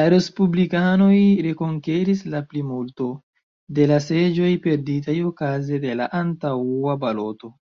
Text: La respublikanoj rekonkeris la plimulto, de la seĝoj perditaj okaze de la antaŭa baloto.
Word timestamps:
La 0.00 0.04
respublikanoj 0.14 1.16
rekonkeris 1.46 2.22
la 2.34 2.42
plimulto, 2.52 3.08
de 3.80 3.88
la 3.94 3.98
seĝoj 4.08 4.52
perditaj 4.68 5.18
okaze 5.32 5.80
de 5.88 5.98
la 6.04 6.08
antaŭa 6.22 6.96
baloto. 7.08 7.56